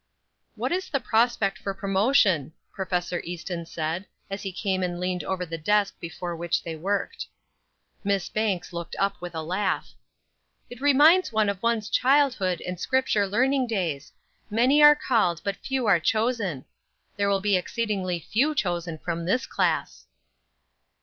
[0.55, 3.13] "What is the prospect for promotion?" Prof.
[3.23, 7.27] Easton said, as he came and leaned over the desk before which they worked.
[8.03, 9.91] Miss Banks looked up with a laugh.
[10.71, 14.11] "It reminds one of one's childhood and Scripture learning days:
[14.49, 16.65] 'Many are called, but few are chosen.'
[17.15, 20.07] There will be exceedingly few chosen from this class."